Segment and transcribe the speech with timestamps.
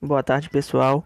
[0.00, 1.04] Boa tarde, pessoal.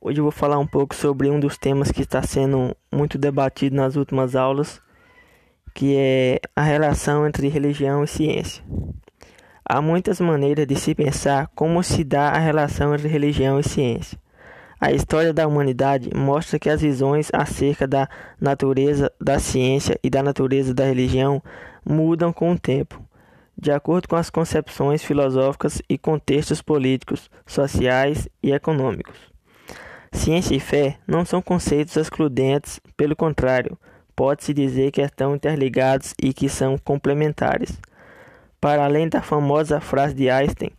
[0.00, 3.76] Hoje eu vou falar um pouco sobre um dos temas que está sendo muito debatido
[3.76, 4.82] nas últimas aulas,
[5.72, 8.64] que é a relação entre religião e ciência.
[9.64, 14.18] Há muitas maneiras de se pensar como se dá a relação entre religião e ciência.
[14.80, 18.08] A história da humanidade mostra que as visões acerca da
[18.40, 21.40] natureza da ciência e da natureza da religião
[21.84, 23.00] mudam com o tempo
[23.56, 29.16] de acordo com as concepções filosóficas e contextos políticos, sociais e econômicos.
[30.12, 33.78] Ciência e fé não são conceitos excludentes, pelo contrário,
[34.14, 37.80] pode-se dizer que estão interligados e que são complementares.
[38.60, 40.70] Para além da famosa frase de Einstein,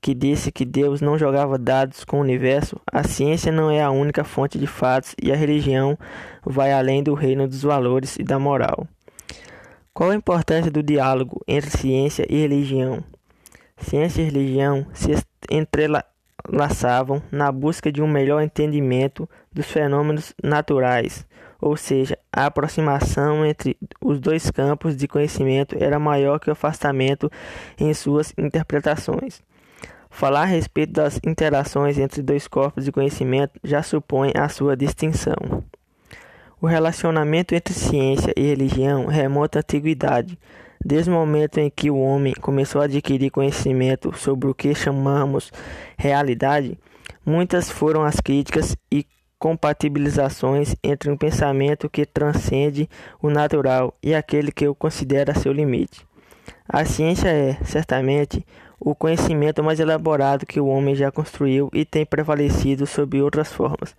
[0.00, 3.90] que disse que Deus não jogava dados com o universo, a ciência não é a
[3.90, 5.98] única fonte de fatos e a religião
[6.44, 8.86] vai além do reino dos valores e da moral.
[9.98, 13.02] Qual a importância do diálogo entre ciência e religião?
[13.78, 15.10] Ciência e religião se
[15.50, 21.26] entrelaçavam na busca de um melhor entendimento dos fenômenos naturais,
[21.60, 27.28] ou seja, a aproximação entre os dois campos de conhecimento era maior que o afastamento
[27.76, 29.42] em suas interpretações.
[30.08, 35.64] Falar a respeito das interações entre dois corpos de conhecimento já supõe a sua distinção.
[36.60, 40.36] O relacionamento entre ciência e religião remonta à antiguidade,
[40.84, 45.52] desde o momento em que o homem começou a adquirir conhecimento sobre o que chamamos
[45.96, 46.76] realidade.
[47.24, 49.06] Muitas foram as críticas e
[49.38, 52.90] compatibilizações entre um pensamento que transcende
[53.22, 56.04] o natural e aquele que o considera seu limite.
[56.68, 58.44] A ciência é, certamente,
[58.80, 63.94] o conhecimento mais elaborado que o homem já construiu e tem prevalecido sobre outras formas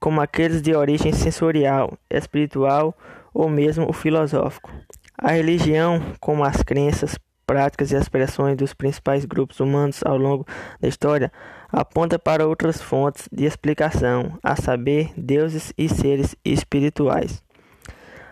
[0.00, 2.96] como aqueles de origem sensorial, espiritual
[3.32, 4.72] ou mesmo filosófico.
[5.16, 10.46] A religião, como as crenças, práticas e expressões dos principais grupos humanos ao longo
[10.80, 11.30] da história,
[11.70, 17.42] aponta para outras fontes de explicação, a saber, deuses e seres espirituais.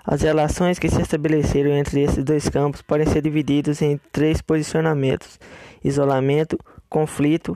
[0.05, 5.39] As relações que se estabeleceram entre esses dois campos podem ser divididas em três posicionamentos:
[5.85, 6.57] isolamento,
[6.89, 7.55] conflito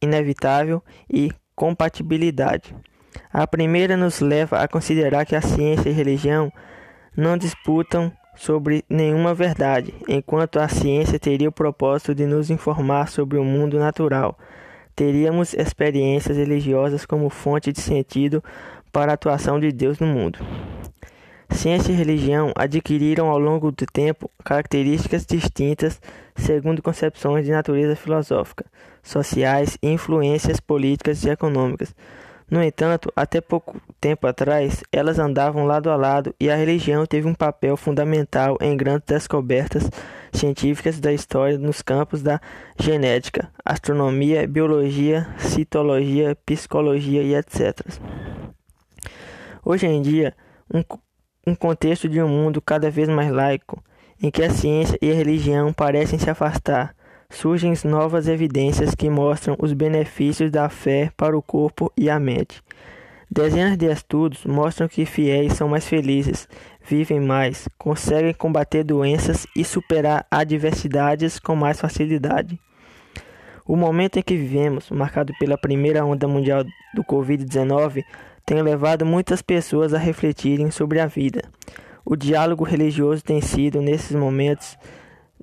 [0.00, 2.74] inevitável e compatibilidade.
[3.32, 6.52] A primeira nos leva a considerar que a ciência e a religião
[7.16, 13.38] não disputam sobre nenhuma verdade, enquanto a ciência teria o propósito de nos informar sobre
[13.38, 14.38] o mundo natural.
[14.96, 18.42] Teríamos experiências religiosas como fonte de sentido
[18.92, 20.38] para a atuação de Deus no mundo.
[21.50, 26.00] Ciência e religião adquiriram ao longo do tempo características distintas
[26.36, 28.64] segundo concepções de natureza filosófica,
[29.02, 31.94] sociais influências políticas e econômicas.
[32.50, 37.26] No entanto, até pouco tempo atrás, elas andavam lado a lado e a religião teve
[37.26, 39.88] um papel fundamental em grandes descobertas
[40.32, 42.40] científicas da história nos campos da
[42.78, 47.80] genética, astronomia, biologia, citologia, psicologia e etc.
[49.64, 50.34] Hoje em dia,
[50.72, 50.82] um,
[51.46, 53.82] um contexto de um mundo cada vez mais laico,
[54.22, 56.94] em que a ciência e a religião parecem se afastar,
[57.30, 62.62] surgem novas evidências que mostram os benefícios da fé para o corpo e a mente.
[63.30, 66.48] Dezenas de estudos mostram que fiéis são mais felizes,
[66.86, 72.58] vivem mais, conseguem combater doenças e superar adversidades com mais facilidade.
[73.66, 76.64] O momento em que vivemos, marcado pela primeira onda mundial
[76.94, 78.04] do Covid-19,
[78.44, 81.42] tem levado muitas pessoas a refletirem sobre a vida.
[82.04, 84.76] O diálogo religioso tem sido, nesses momentos,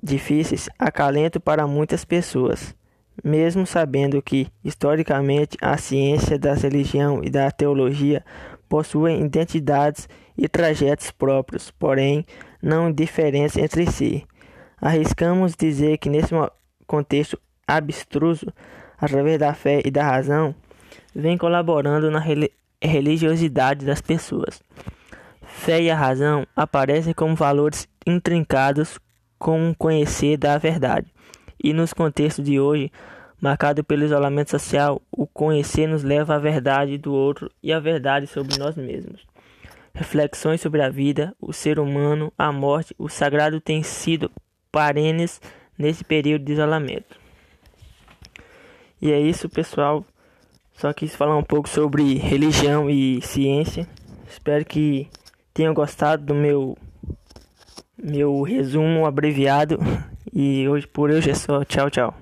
[0.02, 2.74] difíceis acalento para muitas pessoas,
[3.22, 8.24] mesmo sabendo que, historicamente, a ciência da religião e da teologia
[8.68, 12.26] possuem identidades e trajetos próprios, porém
[12.60, 14.26] não diferentes entre si.
[14.80, 16.34] Arriscamos dizer que nesse
[16.86, 18.52] contexto abstruso,
[18.98, 20.54] através da fé e da razão,
[21.14, 22.22] vem colaborando na
[22.82, 24.62] religiosidade das pessoas.
[25.42, 28.98] Fé e a razão aparecem como valores intrincados
[29.42, 31.12] com conhecer da verdade.
[31.62, 32.92] E nos contextos de hoje,
[33.40, 38.28] marcado pelo isolamento social, o conhecer nos leva à verdade do outro e à verdade
[38.28, 39.26] sobre nós mesmos.
[39.92, 44.30] Reflexões sobre a vida, o ser humano, a morte, o sagrado têm sido
[44.70, 45.40] perenes
[45.76, 47.18] nesse período de isolamento.
[49.00, 50.06] E é isso, pessoal.
[50.74, 53.88] Só quis falar um pouco sobre religião e ciência.
[54.28, 55.08] Espero que
[55.52, 56.78] tenham gostado do meu
[58.02, 59.78] meu resumo abreviado.
[60.34, 61.62] E hoje por hoje é só.
[61.62, 62.21] Tchau, tchau.